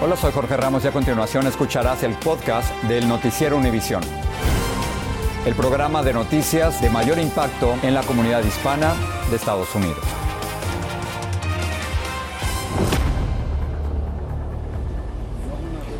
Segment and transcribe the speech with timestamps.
[0.00, 4.00] Hola, soy Jorge Ramos y a continuación escucharás el podcast del Noticiero Univisión.
[5.44, 8.94] El programa de noticias de mayor impacto en la comunidad hispana
[9.28, 9.98] de Estados Unidos.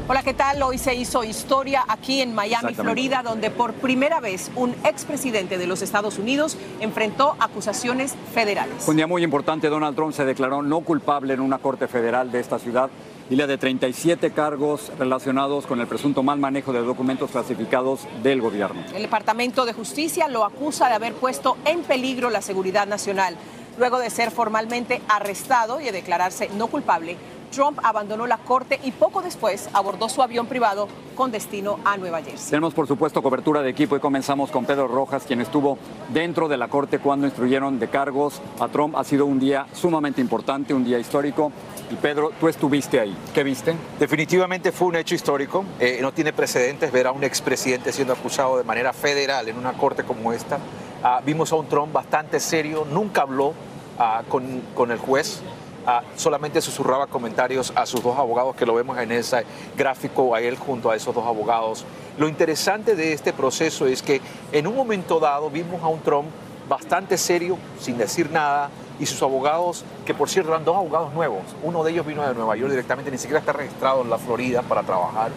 [0.06, 0.62] Hola, ¿qué tal?
[0.62, 2.74] Hoy se hizo historia aquí en Miami.
[2.74, 8.86] Florida, donde por primera vez un expresidente de los Estados Unidos enfrentó acusaciones federales.
[8.86, 12.38] Un día muy importante, Donald Trump se declaró no culpable en una corte federal de
[12.38, 12.90] esta ciudad
[13.30, 18.40] y le de 37 cargos relacionados con el presunto mal manejo de documentos clasificados del
[18.40, 18.82] gobierno.
[18.94, 23.36] El Departamento de Justicia lo acusa de haber puesto en peligro la seguridad nacional.
[23.78, 27.16] Luego de ser formalmente arrestado y de declararse no culpable,
[27.50, 32.22] Trump abandonó la corte y poco después abordó su avión privado con destino a Nueva
[32.22, 32.50] Jersey.
[32.50, 35.78] Tenemos por supuesto cobertura de equipo y comenzamos con Pedro Rojas, quien estuvo
[36.10, 38.96] dentro de la corte cuando instruyeron de cargos a Trump.
[38.96, 41.52] Ha sido un día sumamente importante, un día histórico.
[41.90, 43.16] Y Pedro, tú estuviste ahí.
[43.34, 43.74] ¿Qué viste?
[43.98, 45.64] Definitivamente fue un hecho histórico.
[45.80, 49.72] Eh, no tiene precedentes ver a un expresidente siendo acusado de manera federal en una
[49.72, 50.58] corte como esta.
[51.02, 53.54] Ah, vimos a un Trump bastante serio, nunca habló
[53.98, 55.40] ah, con, con el juez.
[55.86, 59.44] Ah, solamente susurraba comentarios a sus dos abogados que lo vemos en ese
[59.76, 61.84] gráfico, a él junto a esos dos abogados.
[62.18, 64.20] Lo interesante de este proceso es que
[64.52, 66.28] en un momento dado vimos a un Trump
[66.68, 71.42] bastante serio, sin decir nada, y sus abogados, que por cierto eran dos abogados nuevos,
[71.62, 74.60] uno de ellos vino de Nueva York directamente, ni siquiera está registrado en la Florida
[74.62, 75.30] para trabajar,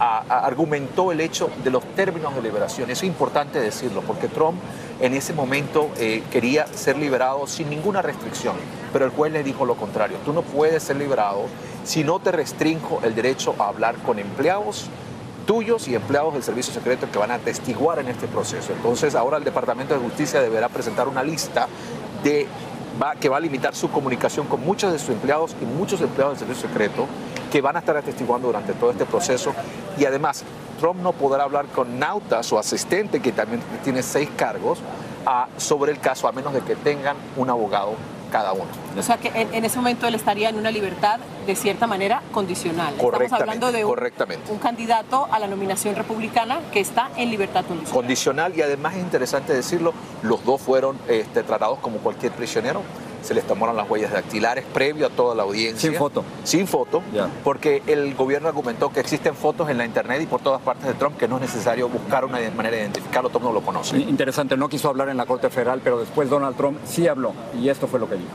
[0.00, 2.90] a- a- argumentó el hecho de los términos de liberación.
[2.90, 4.58] Eso es importante decirlo, porque Trump
[5.00, 8.56] en ese momento eh, quería ser liberado sin ninguna restricción,
[8.94, 11.46] pero el juez le dijo lo contrario, tú no puedes ser liberado
[11.82, 14.88] si no te restringo el derecho a hablar con empleados
[15.46, 18.72] tuyos y empleados del servicio secreto que van a testiguar en este proceso.
[18.72, 21.66] Entonces ahora el Departamento de Justicia deberá presentar una lista
[22.22, 22.46] de,
[23.18, 26.46] que va a limitar su comunicación con muchos de sus empleados y muchos empleados del
[26.46, 27.08] servicio secreto
[27.50, 29.54] que van a estar atestiguando durante todo este proceso.
[29.98, 30.44] Y además,
[30.78, 34.78] Trump no podrá hablar con Nauta, su asistente, que también tiene seis cargos,
[35.26, 37.96] ah, sobre el caso, a menos de que tengan un abogado
[38.34, 38.64] cada uno.
[38.98, 42.20] O sea que en, en ese momento él estaría en una libertad de cierta manera
[42.32, 42.94] condicional.
[42.96, 44.50] Estamos hablando de un, correctamente.
[44.50, 47.94] un candidato a la nominación republicana que está en libertad condicional.
[47.94, 49.94] condicional y además es interesante decirlo,
[50.24, 52.82] los dos fueron este, tratados como cualquier prisionero.
[53.24, 55.88] Se les tomaron las huellas dactilares previo a toda la audiencia.
[55.88, 56.24] Sin foto.
[56.44, 57.02] Sin foto,
[57.42, 60.92] porque el gobierno argumentó que existen fotos en la internet y por todas partes de
[60.94, 63.96] Trump que no es necesario buscar una manera de identificarlo, Trump no lo conoce.
[63.96, 67.70] Interesante, no quiso hablar en la corte federal, pero después Donald Trump sí habló y
[67.70, 68.34] esto fue lo que dijo.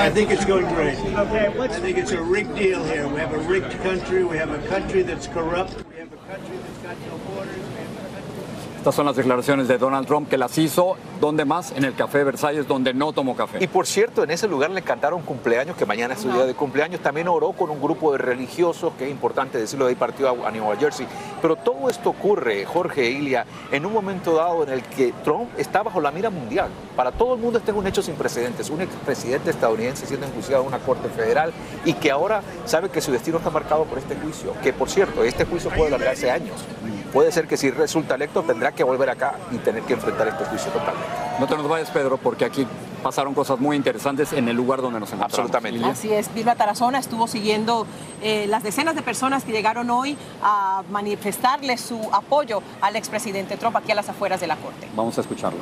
[0.00, 0.96] I think it's going great.
[1.16, 3.08] I think it's a rigged deal here.
[3.08, 4.22] We have a rigged country.
[4.24, 5.74] We have a country that's corrupt.
[5.90, 7.56] We have a country that's got no borders.
[7.56, 11.44] We have a country Estas son las declaraciones de Donald Trump que las hizo, ¿dónde
[11.44, 11.72] más?
[11.72, 13.58] En el Café Versalles, donde no tomó café.
[13.60, 16.54] Y por cierto, en ese lugar le cantaron cumpleaños, que mañana es su día de
[16.54, 17.00] cumpleaños.
[17.00, 20.48] También oró con un grupo de religiosos, que es importante decirlo, de ahí partió a,
[20.48, 21.08] a Nueva Jersey.
[21.42, 25.50] Pero todo esto ocurre, Jorge e Ilia, en un momento dado en el que Trump
[25.58, 26.68] está bajo la mira mundial.
[26.94, 28.70] Para todo el mundo este es un hecho sin precedentes.
[28.70, 31.52] Un expresidente estadounidense siendo enjuiciado en una corte federal
[31.84, 34.52] y que ahora sabe que su destino está marcado por este juicio.
[34.62, 36.64] Que por cierto, este juicio puede alargarse años.
[37.12, 40.44] Puede ser que si resulta electo tendrá que volver acá y tener que enfrentar este
[40.44, 41.06] juicio totalmente.
[41.38, 42.66] No te nos vayas, Pedro, porque aquí
[43.02, 45.38] pasaron cosas muy interesantes en el lugar donde nos encontramos.
[45.38, 45.84] Absolutamente.
[45.86, 47.86] Así es, Vilma Tarazona estuvo siguiendo
[48.20, 53.76] eh, las decenas de personas que llegaron hoy a manifestarle su apoyo al expresidente Trump
[53.76, 54.88] aquí a las afueras de la corte.
[54.94, 55.60] Vamos a escucharlo.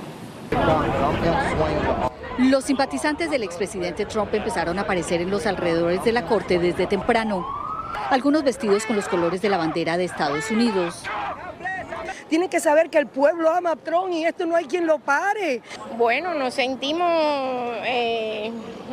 [2.38, 6.86] Los simpatizantes del expresidente Trump empezaron a aparecer en los alrededores de la corte desde
[6.86, 7.46] temprano,
[8.10, 11.02] algunos vestidos con los colores de la bandera de Estados Unidos.
[12.28, 14.98] Tienen que saber que el pueblo ama a Trump y esto no hay quien lo
[14.98, 15.62] pare.
[15.96, 17.08] Bueno, nos sentimos
[17.84, 18.50] eh,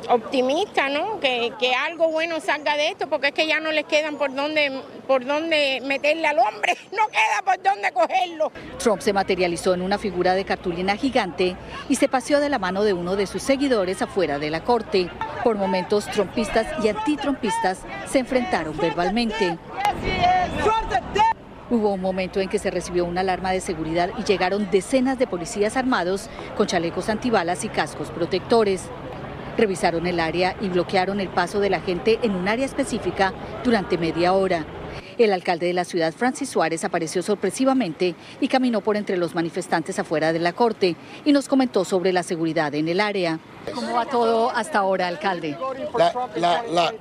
[0.09, 1.19] optimistas, ¿no?
[1.19, 4.33] Que, que, algo bueno salga de esto, porque es que ya no les quedan por
[4.33, 8.51] dónde, por dónde meterle al hombre, no queda por dónde cogerlo.
[8.77, 11.55] Trump se materializó en una figura de cartulina gigante
[11.89, 15.09] y se paseó de la mano de uno de sus seguidores afuera de la corte.
[15.43, 19.57] Por momentos, trumpistas y antitrumpistas se enfrentaron verbalmente.
[21.73, 25.25] Hubo un momento en que se recibió una alarma de seguridad y llegaron decenas de
[25.25, 28.83] policías armados con chalecos antibalas y cascos protectores.
[29.57, 33.33] Revisaron el área y bloquearon el paso de la gente en un área específica
[33.63, 34.67] durante media hora.
[35.17, 39.97] El alcalde de la ciudad, Francis Suárez, apareció sorpresivamente y caminó por entre los manifestantes
[39.97, 40.95] afuera de la corte
[41.25, 43.39] y nos comentó sobre la seguridad en el área.
[43.73, 45.57] ¿Cómo va todo hasta ahora, alcalde?
[46.35, 46.93] La, la,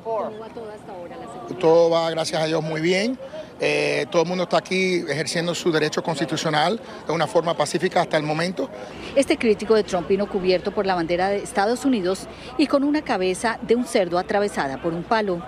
[1.61, 3.19] todo va, gracias a Dios, muy bien.
[3.65, 8.17] Eh, todo el mundo está aquí ejerciendo su derecho constitucional de una forma pacífica hasta
[8.17, 8.69] el momento.
[9.15, 12.27] Este crítico de Trump vino cubierto por la bandera de Estados Unidos
[12.59, 15.41] y con una cabeza de un cerdo atravesada por un palo.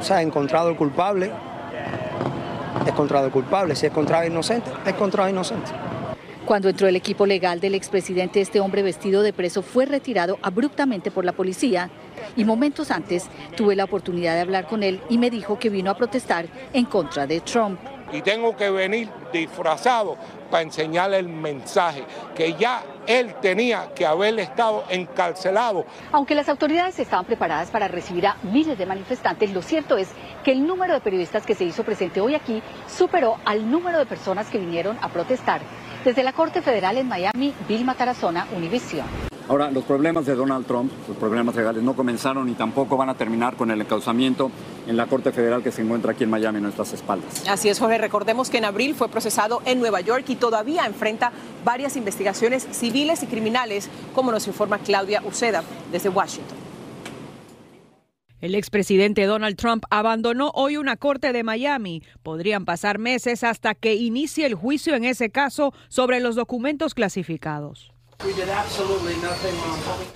[0.00, 1.30] O sea, encontrado el culpable,
[2.82, 3.76] es encontrado el culpable.
[3.76, 5.70] Si es encontrado inocente, es encontrado inocente.
[6.44, 11.12] Cuando entró el equipo legal del expresidente, este hombre vestido de preso fue retirado abruptamente
[11.12, 11.88] por la policía
[12.36, 15.90] y momentos antes tuve la oportunidad de hablar con él y me dijo que vino
[15.90, 17.80] a protestar en contra de Trump.
[18.12, 20.16] Y tengo que venir disfrazado
[20.50, 22.04] para enseñarle el mensaje
[22.34, 25.86] que ya él tenía que haber estado encarcelado.
[26.10, 30.08] Aunque las autoridades estaban preparadas para recibir a miles de manifestantes, lo cierto es
[30.44, 34.06] que el número de periodistas que se hizo presente hoy aquí superó al número de
[34.06, 35.60] personas que vinieron a protestar.
[36.04, 39.29] Desde la Corte Federal en Miami, Vilma Tarazona, Univision.
[39.50, 43.14] Ahora, los problemas de Donald Trump, los problemas legales, no comenzaron y tampoco van a
[43.14, 44.48] terminar con el encauzamiento
[44.86, 47.48] en la Corte Federal que se encuentra aquí en Miami, a nuestras espaldas.
[47.48, 47.98] Así es, Jorge.
[47.98, 51.32] Recordemos que en abril fue procesado en Nueva York y todavía enfrenta
[51.64, 56.56] varias investigaciones civiles y criminales, como nos informa Claudia Uceda desde Washington.
[58.40, 62.04] El expresidente Donald Trump abandonó hoy una corte de Miami.
[62.22, 67.89] Podrían pasar meses hasta que inicie el juicio en ese caso sobre los documentos clasificados.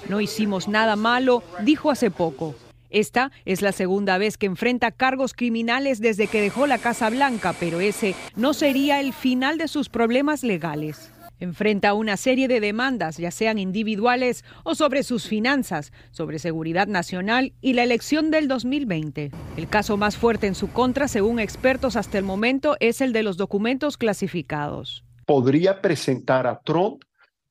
[0.08, 2.54] No hicimos nada malo, dijo hace poco.
[2.90, 7.54] Esta es la segunda vez que enfrenta cargos criminales desde que dejó la Casa Blanca,
[7.58, 11.10] pero ese no sería el final de sus problemas legales.
[11.40, 17.52] Enfrenta una serie de demandas, ya sean individuales o sobre sus finanzas, sobre seguridad nacional
[17.60, 19.32] y la elección del 2020.
[19.56, 23.24] El caso más fuerte en su contra, según expertos hasta el momento, es el de
[23.24, 25.04] los documentos clasificados.
[25.26, 27.02] Podría presentar a Trump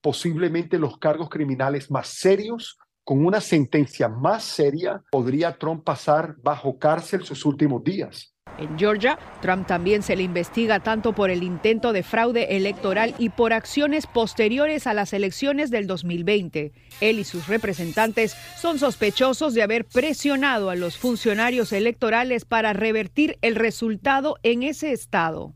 [0.04, 6.78] posiblemente los cargos criminales más serios con una sentencia más seria, podría Trump pasar bajo
[6.78, 8.34] cárcel sus últimos días.
[8.60, 13.30] En Georgia, Trump también se le investiga tanto por el intento de fraude electoral y
[13.30, 16.72] por acciones posteriores a las elecciones del 2020.
[17.02, 23.38] Él y sus representantes son sospechosos de haber presionado a los funcionarios electorales para revertir
[23.42, 25.56] el resultado en ese estado.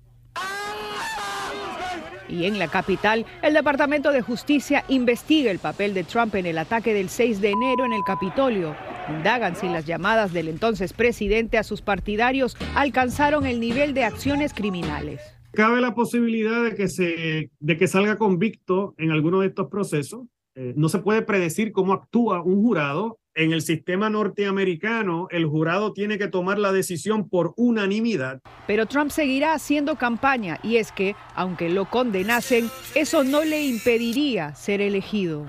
[2.30, 6.58] Y en la capital, el Departamento de Justicia investiga el papel de Trump en el
[6.58, 8.76] ataque del 6 de enero en el Capitolio.
[9.10, 14.54] Indagan si las llamadas del entonces presidente a sus partidarios alcanzaron el nivel de acciones
[14.54, 15.22] criminales.
[15.54, 20.28] Cabe la posibilidad de que, se, de que salga convicto en alguno de estos procesos.
[20.56, 23.20] Eh, no se puede predecir cómo actúa un jurado.
[23.38, 28.42] En el sistema norteamericano, el jurado tiene que tomar la decisión por unanimidad.
[28.66, 34.56] Pero Trump seguirá haciendo campaña y es que, aunque lo condenasen, eso no le impediría
[34.56, 35.46] ser elegido.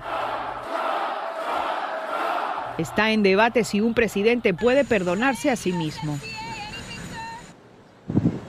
[2.77, 6.19] Está en debate si un presidente puede perdonarse a sí mismo.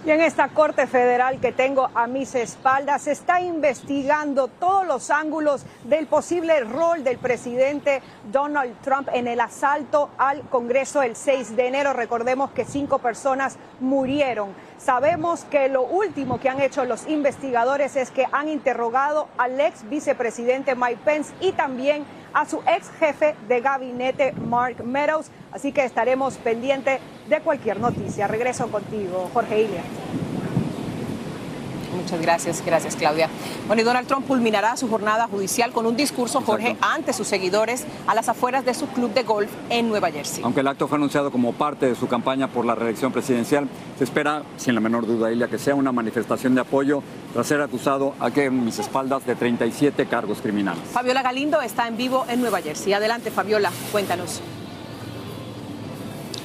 [0.03, 5.11] Y en esta Corte Federal que tengo a mis espaldas se está investigando todos los
[5.11, 8.01] ángulos del posible rol del presidente
[8.33, 11.93] Donald Trump en el asalto al Congreso el 6 de enero.
[11.93, 14.55] Recordemos que cinco personas murieron.
[14.79, 19.87] Sabemos que lo último que han hecho los investigadores es que han interrogado al ex
[19.91, 25.31] vicepresidente Mike Pence y también a su ex jefe de gabinete, Mark Meadows.
[25.53, 28.27] Así que estaremos pendientes de cualquier noticia.
[28.29, 29.83] Regreso contigo, Jorge Ilia.
[31.95, 33.29] Muchas gracias, gracias Claudia.
[33.67, 37.85] Bueno, y Donald Trump culminará su jornada judicial con un discurso, Jorge, ante sus seguidores
[38.07, 40.43] a las afueras de su club de golf en Nueva Jersey.
[40.45, 43.69] Aunque el acto fue anunciado como parte de su campaña por la reelección presidencial,
[43.99, 47.61] se espera, sin la menor duda, Ilia, que sea una manifestación de apoyo tras ser
[47.61, 50.83] acusado aquí en mis espaldas de 37 cargos criminales.
[50.93, 52.93] Fabiola Galindo está en vivo en Nueva Jersey.
[52.93, 54.41] Adelante, Fabiola, cuéntanos.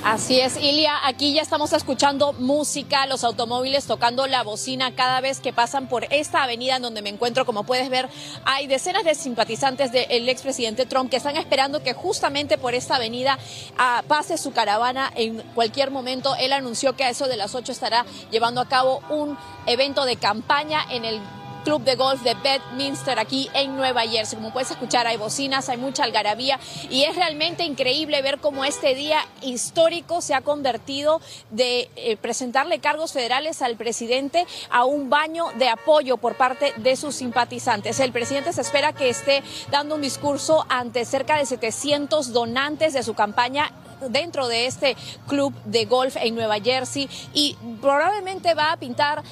[0.06, 5.40] Así es, Ilia, aquí ya estamos escuchando música, los automóviles tocando la bocina cada vez
[5.40, 7.44] que pasan por esta avenida en donde me encuentro.
[7.44, 8.08] Como puedes ver,
[8.46, 13.40] hay decenas de simpatizantes del expresidente Trump que están esperando que justamente por esta avenida
[13.80, 16.36] ah, pase su caravana en cualquier momento.
[16.36, 19.36] Él anunció que a eso de las 8 estará llevando a cabo un
[19.66, 21.20] evento de campaña en el
[21.66, 24.38] club de golf de Bedminster aquí en Nueva Jersey.
[24.38, 28.94] Como puedes escuchar, hay bocinas, hay mucha algarabía y es realmente increíble ver cómo este
[28.94, 31.20] día histórico se ha convertido
[31.50, 36.96] de eh, presentarle cargos federales al presidente a un baño de apoyo por parte de
[36.96, 38.00] sus simpatizantes.
[38.00, 43.02] El presidente se espera que esté dando un discurso ante cerca de 700 donantes de
[43.02, 43.72] su campaña
[44.10, 44.96] dentro de este
[45.28, 49.24] club de golf en Nueva Jersey y probablemente va a pintar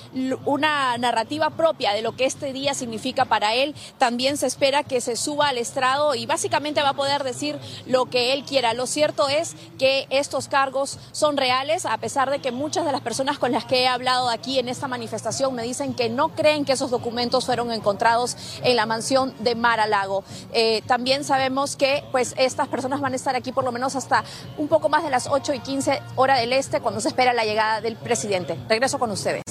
[0.46, 3.76] una narrativa propia de lo que este día significa para él.
[3.98, 8.06] También se espera que se suba al estrado y básicamente va a poder decir lo
[8.06, 8.74] que él quiera.
[8.74, 13.02] Lo cierto es que estos cargos son reales, a pesar de que muchas de las
[13.02, 16.66] personas con las que he hablado aquí en esta manifestación me dicen que no creen
[16.66, 20.24] que esos documentos fueron encontrados en la mansión de Mar-a-Lago.
[20.52, 24.24] Eh, también sabemos que pues estas personas van a estar aquí por lo menos hasta
[24.58, 27.46] un poco más de las 8 y 15 hora del este cuando se espera la
[27.46, 28.58] llegada del presidente.
[28.68, 29.44] Regreso con ustedes.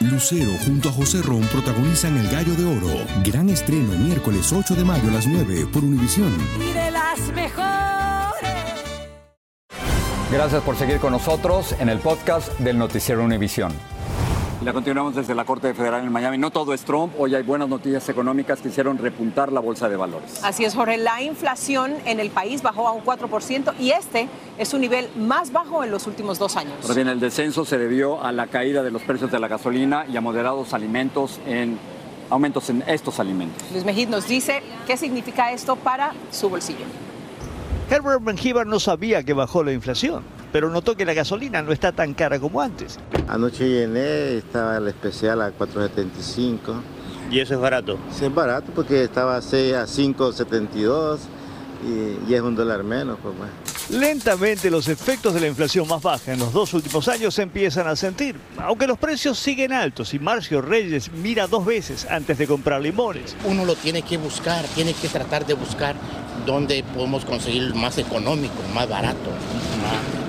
[0.00, 3.04] Lucero junto a José Ron protagonizan El Gallo de Oro.
[3.24, 6.36] Gran estreno miércoles 8 de mayo a las 9 por Univisión.
[6.60, 7.66] Y de las mejores.
[10.30, 13.72] Gracias por seguir con nosotros en el podcast del Noticiero Univisión.
[14.64, 16.38] La continuamos desde la Corte Federal en Miami.
[16.38, 17.12] No todo es Trump.
[17.18, 20.42] Hoy hay buenas noticias económicas que hicieron repuntar la bolsa de valores.
[20.42, 20.96] Así es, Jorge.
[20.96, 25.52] La inflación en el país bajó a un 4% y este es su nivel más
[25.52, 26.72] bajo en los últimos dos años.
[26.80, 30.06] Pero bien, el descenso se debió a la caída de los precios de la gasolina
[30.10, 31.78] y a moderados alimentos en
[32.30, 33.62] aumentos en estos alimentos.
[33.72, 36.86] Luis Mejid nos dice qué significa esto para su bolsillo.
[37.90, 40.24] Herbert Benjibar no sabía que bajó la inflación
[40.56, 42.98] pero notó que la gasolina no está tan cara como antes.
[43.28, 46.80] Anoche llené, estaba el especial a 4.75.
[47.30, 47.98] ¿Y eso es barato?
[48.10, 51.18] Sí, es barato porque estaba a 6 a 5.72
[51.84, 53.18] y, y, es un dólar menos.
[53.22, 53.34] Pues,
[53.90, 57.86] Lentamente los efectos de la inflación más baja en los dos últimos años se empiezan
[57.86, 62.46] a sentir, aunque los precios siguen altos y Marcio Reyes mira dos veces antes de
[62.46, 63.36] comprar limones.
[63.44, 65.96] Uno lo tiene que buscar, tiene que tratar de buscar
[66.46, 69.30] dónde podemos conseguir más económico, más barato.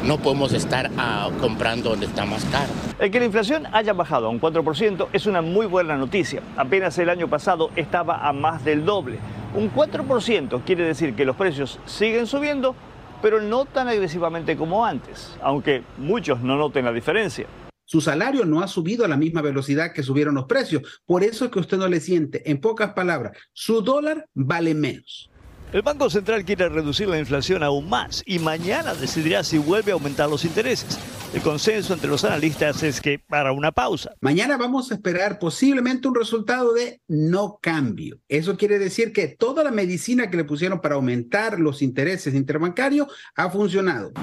[0.03, 2.69] No podemos estar ah, comprando donde está más caro.
[2.99, 6.41] El que la inflación haya bajado a un 4% es una muy buena noticia.
[6.55, 9.19] Apenas el año pasado estaba a más del doble.
[9.55, 12.75] Un 4% quiere decir que los precios siguen subiendo
[13.21, 17.47] pero no tan agresivamente como antes, aunque muchos no noten la diferencia.
[17.85, 21.01] Su salario no ha subido a la misma velocidad que subieron los precios.
[21.05, 25.31] Por eso es que usted no le siente, en pocas palabras, su dólar vale menos.
[25.73, 29.95] El Banco Central quiere reducir la inflación aún más y mañana decidirá si vuelve a
[29.95, 30.97] aumentar los intereses.
[31.33, 34.13] El consenso entre los analistas es que para una pausa.
[34.21, 38.17] Mañana vamos a esperar posiblemente un resultado de no cambio.
[38.29, 43.09] Eso quiere decir que toda la medicina que le pusieron para aumentar los intereses interbancarios
[43.35, 44.13] ha funcionado.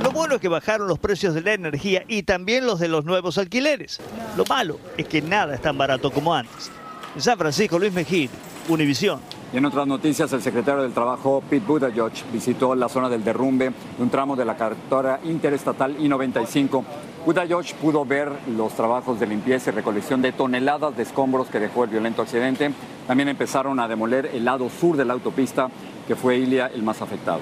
[0.00, 3.04] Lo bueno es que bajaron los precios de la energía y también los de los
[3.04, 3.98] nuevos alquileres.
[4.36, 6.70] Lo malo es que nada es tan barato como antes.
[7.16, 8.30] En San Francisco, Luis Mejía,
[8.68, 9.41] Univisión.
[9.52, 13.70] Y en otras noticias, el secretario del Trabajo, Pete Buttigieg, visitó la zona del derrumbe
[13.98, 16.82] de un tramo de la carretera interestatal I-95.
[17.26, 21.84] Buttigieg pudo ver los trabajos de limpieza y recolección de toneladas de escombros que dejó
[21.84, 22.72] el violento accidente.
[23.06, 25.68] También empezaron a demoler el lado sur de la autopista,
[26.08, 27.40] que fue Ilia el más afectado.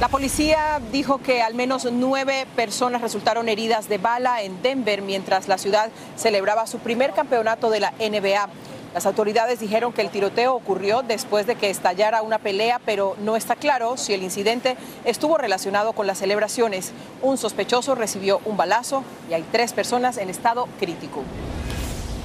[0.00, 5.48] La policía dijo que al menos nueve personas resultaron heridas de bala en Denver mientras
[5.48, 8.48] la ciudad celebraba su primer campeonato de la NBA.
[8.94, 13.36] Las autoridades dijeron que el tiroteo ocurrió después de que estallara una pelea, pero no
[13.36, 16.92] está claro si el incidente estuvo relacionado con las celebraciones.
[17.22, 21.22] Un sospechoso recibió un balazo y hay tres personas en estado crítico.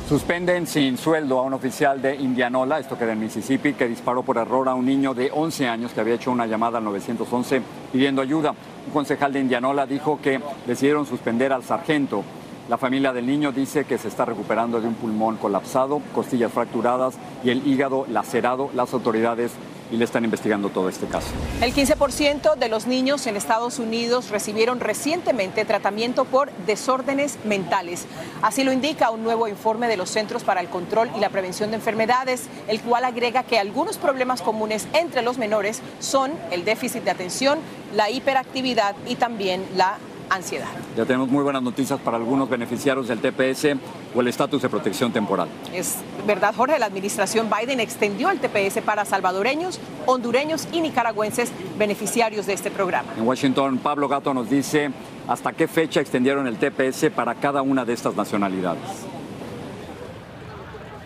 [0.08, 4.38] Suspenden sin sueldo a un oficial de Indianola, esto queda en Mississippi, que disparó por
[4.38, 8.22] error a un niño de 11 años que había hecho una llamada al 911 pidiendo
[8.22, 8.54] ayuda.
[8.86, 12.24] Un concejal de Indianola dijo que decidieron suspender al sargento
[12.70, 17.16] la familia del niño dice que se está recuperando de un pulmón colapsado, costillas fracturadas
[17.44, 18.70] y el hígado lacerado.
[18.74, 19.52] Las autoridades
[19.92, 21.28] y le están investigando todo este caso.
[21.62, 28.08] El 15% de los niños en Estados Unidos recibieron recientemente tratamiento por desórdenes mentales.
[28.42, 31.70] Así lo indica un nuevo informe de los Centros para el Control y la Prevención
[31.70, 37.04] de Enfermedades, el cual agrega que algunos problemas comunes entre los menores son el déficit
[37.04, 37.60] de atención,
[37.94, 39.98] la hiperactividad y también la
[40.30, 40.68] ansiedad.
[40.98, 43.76] Ya tenemos muy buenas noticias para algunos beneficiarios del TPS
[44.16, 45.48] o el estatus de protección temporal.
[45.74, 52.46] Es verdad, Jorge, la administración Biden extendió el TPS para salvadoreños, hondureños y nicaragüenses beneficiarios
[52.46, 53.14] de este programa.
[53.18, 54.92] En Washington, Pablo Gato nos dice
[55.28, 58.82] hasta qué fecha extendieron el TPS para cada una de estas nacionalidades.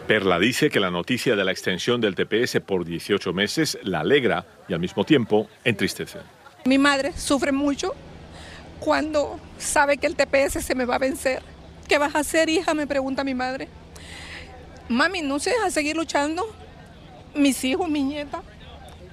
[0.07, 4.45] Perla dice que la noticia de la extensión del TPS por 18 meses la alegra
[4.69, 6.19] y al mismo tiempo entristece.
[6.63, 7.93] Mi madre sufre mucho
[8.79, 11.41] cuando sabe que el TPS se me va a vencer.
[11.87, 12.73] ¿Qué vas a hacer, hija?
[12.73, 13.67] Me pregunta mi madre.
[14.89, 16.45] Mami, no sé, a seguir luchando.
[17.35, 18.41] Mis hijos, mi nieta.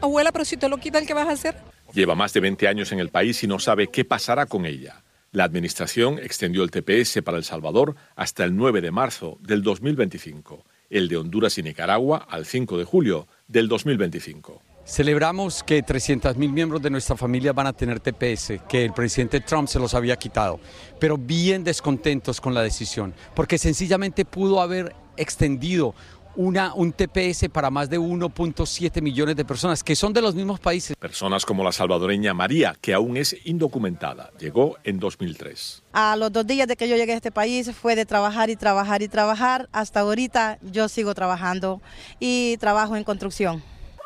[0.01, 1.57] Abuela, pero si te lo quitan, ¿qué vas a hacer?
[1.93, 5.03] Lleva más de 20 años en el país y no sabe qué pasará con ella.
[5.31, 10.65] La administración extendió el TPS para El Salvador hasta el 9 de marzo del 2025,
[10.91, 14.74] el de Honduras y Nicaragua al 5 de julio del 2025.
[14.87, 19.67] Celebramos que 300.000 miembros de nuestra familia van a tener TPS, que el presidente Trump
[19.67, 20.61] se los había quitado,
[21.01, 25.95] pero bien descontentos con la decisión, porque sencillamente pudo haber extendido
[26.37, 30.61] una, un TPS para más de 1.7 millones de personas, que son de los mismos
[30.61, 30.97] países.
[30.97, 35.83] Personas como la salvadoreña María, que aún es indocumentada, llegó en 2003.
[35.95, 38.57] A los dos días de que yo llegué a este país fue de trabajar y
[38.57, 39.69] trabajar y trabajar.
[39.73, 41.81] Hasta ahorita yo sigo trabajando
[42.21, 43.63] y trabajo en construcción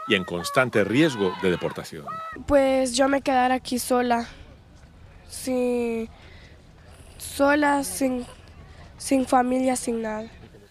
[0.09, 2.05] y en constante riesgo de deportación.
[2.47, 4.27] Pues yo me quedara aquí sola,
[5.29, 6.09] sin,
[7.19, 8.25] sola, sin,
[8.97, 10.31] sin familia, sin nada.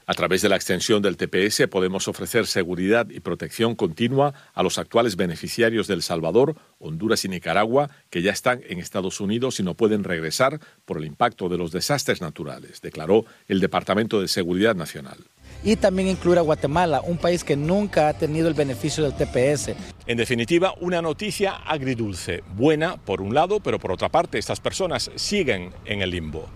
[0.10, 4.78] A través de la extensión del TPS podemos ofrecer seguridad y protección continua a los
[4.78, 9.74] actuales beneficiarios del Salvador, Honduras y Nicaragua que ya están en Estados Unidos y no
[9.74, 15.18] pueden regresar por el impacto de los desastres naturales, declaró el Departamento de Seguridad Nacional
[15.64, 19.76] y también incluir a Guatemala, un país que nunca ha tenido el beneficio del TPS.
[20.06, 25.12] En definitiva, una noticia agridulce, buena por un lado, pero por otra parte, estas personas
[25.16, 26.48] siguen en el limbo.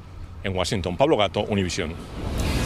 [0.43, 1.93] En Washington, Pablo Gato, Univisión.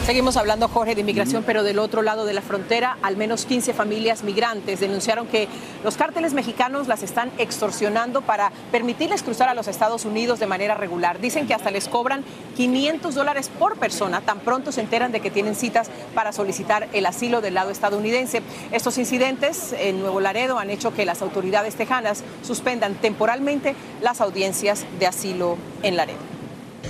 [0.06, 3.74] Seguimos hablando, Jorge, de inmigración, pero del otro lado de la frontera, al menos 15
[3.74, 5.48] familias migrantes denunciaron que
[5.82, 10.76] los cárteles mexicanos las están extorsionando para permitirles cruzar a los Estados Unidos de manera
[10.76, 11.18] regular.
[11.18, 12.22] Dicen que hasta les cobran
[12.54, 17.04] 500 dólares por persona, tan pronto se enteran de que tienen citas para solicitar el
[17.04, 18.42] asilo del lado estadounidense.
[18.70, 24.86] Estos incidentes en Nuevo Laredo han hecho que las autoridades tejanas suspendan temporalmente las audiencias
[25.00, 26.35] de asilo en Laredo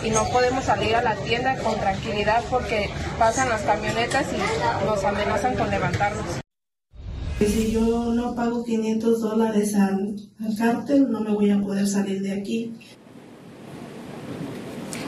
[0.04, 5.04] y no podemos salir a la tienda con tranquilidad porque pasan las camionetas y nos
[5.04, 6.40] amenazan con levantarnos.
[7.38, 12.22] Si yo no pago 500 dólares al, al cártel, no me voy a poder salir
[12.22, 12.72] de aquí.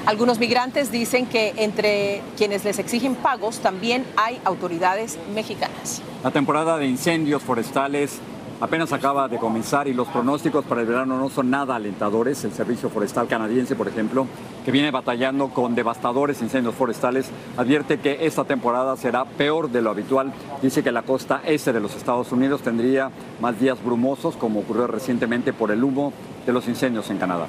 [0.08, 6.00] Algunos migrantes dicen que entre quienes les exigen pagos también hay autoridades mexicanas.
[6.24, 8.18] La temporada de incendios forestales
[8.60, 12.44] apenas acaba de comenzar y los pronósticos para el verano no son nada alentadores.
[12.44, 14.26] El Servicio Forestal Canadiense, por ejemplo,
[14.64, 19.90] que viene batallando con devastadores incendios forestales, advierte que esta temporada será peor de lo
[19.90, 20.32] habitual.
[20.62, 24.86] Dice que la costa este de los Estados Unidos tendría más días brumosos, como ocurrió
[24.86, 26.12] recientemente por el humo
[26.46, 27.46] de los incendios en Canadá.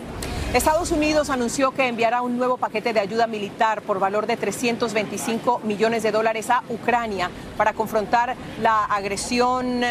[0.53, 5.61] Estados Unidos anunció que enviará un nuevo paquete de ayuda militar por valor de 325
[5.63, 9.81] millones de dólares a Ucrania para confrontar la agresión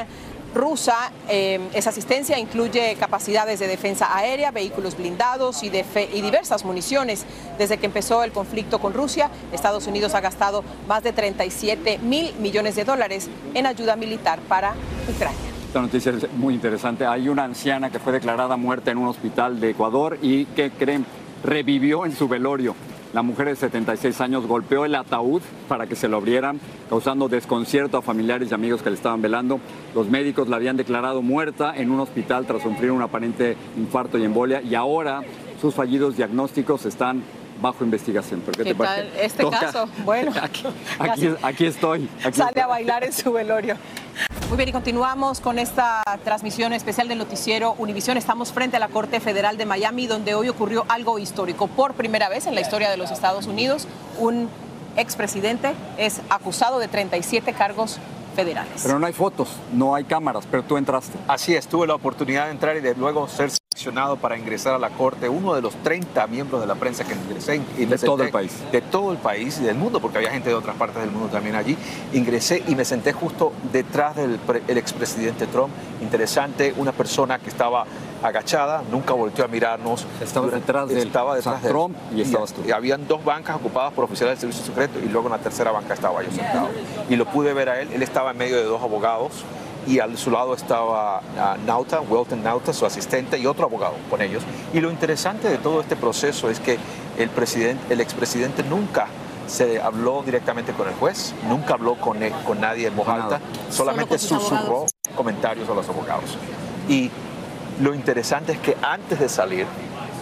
[0.55, 1.13] rusa.
[1.29, 7.25] Eh, esa asistencia incluye capacidades de defensa aérea, vehículos blindados y, y diversas municiones.
[7.59, 12.35] Desde que empezó el conflicto con Rusia, Estados Unidos ha gastado más de 37 mil
[12.37, 14.75] millones de dólares en ayuda militar para
[15.09, 15.39] Ucrania.
[15.67, 17.05] Esta noticia es muy interesante.
[17.05, 21.05] Hay una anciana que fue declarada muerta en un hospital de Ecuador y que creen
[21.45, 22.75] revivió en su velorio.
[23.13, 27.97] La mujer de 76 años golpeó el ataúd para que se lo abrieran, causando desconcierto
[27.97, 29.61] a familiares y amigos que le estaban velando.
[29.95, 34.25] Los médicos la habían declarado muerta en un hospital tras sufrir un aparente infarto y
[34.25, 35.23] embolia y ahora
[35.61, 37.23] sus fallidos diagnósticos están
[37.61, 38.43] bajo investigación.
[38.57, 39.89] qué, tal este caso?
[40.05, 40.33] Bueno,
[41.43, 42.09] aquí, estoy.
[42.33, 43.77] sale a bailar en su velorio.
[44.49, 48.17] Muy bien, y continuamos con esta transmisión especial del noticiero Univisión.
[48.17, 51.67] Estamos frente a la Corte Federal de Miami, donde hoy ocurrió algo histórico.
[51.67, 53.87] Por primera vez en la historia de los Estados Unidos,
[54.19, 54.49] un
[54.97, 57.99] expresidente es acusado de 37 cargos
[58.35, 58.81] federales.
[58.83, 61.19] Pero no hay fotos, no hay cámaras, pero tú entraste.
[61.29, 63.51] Así es, tuve la oportunidad de entrar y de luego ser
[64.21, 67.61] para ingresar a la corte, uno de los 30 miembros de la prensa que ingresé.
[67.79, 68.53] Y de todo el país.
[68.73, 71.29] De todo el país y del mundo, porque había gente de otras partes del mundo
[71.29, 71.77] también allí.
[72.13, 75.73] Ingresé y me senté justo detrás del el expresidente Trump.
[76.03, 77.87] Interesante, una persona que estaba
[78.23, 80.07] agachada, nunca volteó a mirarnos.
[80.21, 82.63] Estaba detrás de Estaba detrás de Trump y estabas tú.
[82.67, 85.71] Y habían dos bancas ocupadas por oficiales del servicio secreto y luego en la tercera
[85.71, 86.69] banca estaba yo sentado.
[87.09, 89.45] Y lo pude ver a él, él estaba en medio de dos abogados
[89.89, 94.21] y a su lado estaba uh, Nauta, Welton Nauta, su asistente, y otro abogado con
[94.21, 94.43] ellos.
[94.75, 96.79] Y lo interesante de todo este proceso es que
[97.17, 99.07] el, presidente, el expresidente nunca
[99.47, 103.41] se habló directamente con el juez, nunca habló con, él, con nadie en voz alta,
[103.71, 104.85] solamente susurró
[105.17, 106.37] comentarios a los abogados.
[106.87, 107.11] Y
[107.81, 109.67] lo interesante es que antes de salir,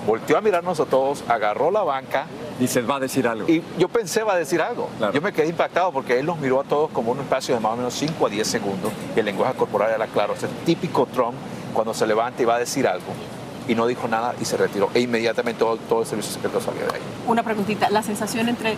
[0.07, 2.27] volteó a mirarnos a todos, agarró la banca.
[2.59, 3.49] Dice, va a decir algo.
[3.49, 4.89] Y yo pensé va a decir algo.
[5.13, 7.73] Yo me quedé impactado porque él nos miró a todos como un espacio de más
[7.73, 10.35] o menos 5 a 10 segundos y el lenguaje corporal era claro.
[10.35, 11.35] Es el típico Trump
[11.75, 13.13] cuando se levanta y va a decir algo.
[13.69, 14.91] Y no dijo nada y se retiró.
[14.95, 17.01] E inmediatamente todo, todo el servicio secreto salió de ahí.
[17.27, 18.77] Una preguntita, ¿la sensación entre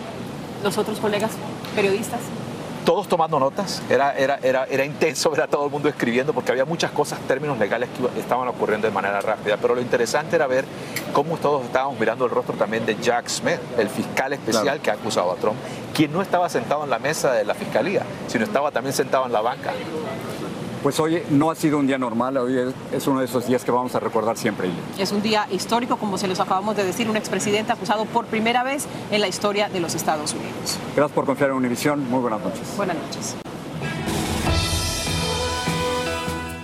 [0.63, 1.31] los otros colegas
[1.75, 2.19] periodistas?
[2.85, 6.51] Todos tomando notas, era, era, era, era intenso ver a todo el mundo escribiendo porque
[6.51, 10.47] había muchas cosas, términos legales que estaban ocurriendo de manera rápida, pero lo interesante era
[10.47, 10.65] ver
[11.13, 14.93] cómo todos estábamos mirando el rostro también de Jack Smith, el fiscal especial que ha
[14.93, 15.57] acusado a Trump,
[15.93, 19.33] quien no estaba sentado en la mesa de la fiscalía, sino estaba también sentado en
[19.33, 19.73] la banca.
[20.81, 23.71] Pues hoy no ha sido un día normal, hoy es uno de esos días que
[23.71, 24.69] vamos a recordar siempre.
[24.97, 28.63] Es un día histórico, como se los acabamos de decir, un expresidente acusado por primera
[28.63, 30.77] vez en la historia de los Estados Unidos.
[30.95, 32.61] Gracias por confiar en Univisión, muy buenas noches.
[32.77, 33.35] Buenas noches.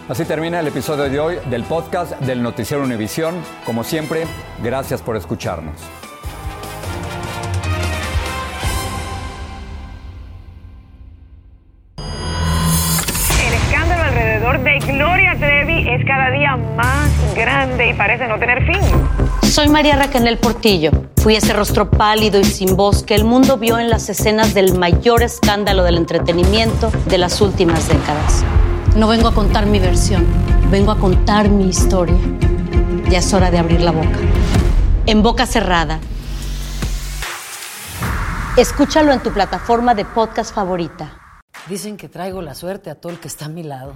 [0.08, 3.36] Así termina el episodio de hoy del podcast del Noticiero Univisión.
[3.66, 4.28] Como siempre,
[4.64, 5.74] gracias por escucharnos.
[17.96, 18.82] Parece no tener fin.
[19.44, 20.92] Soy María Raquel Portillo.
[21.18, 24.78] Fui ese rostro pálido y sin voz que el mundo vio en las escenas del
[24.78, 28.44] mayor escándalo del entretenimiento de las últimas décadas.
[28.96, 30.26] No vengo a contar mi versión,
[30.70, 32.18] vengo a contar mi historia.
[33.10, 34.20] Ya es hora de abrir la boca.
[35.06, 36.00] En boca cerrada.
[38.58, 41.18] Escúchalo en tu plataforma de podcast favorita.
[41.68, 43.96] Dicen que traigo la suerte a todo el que está a mi lado.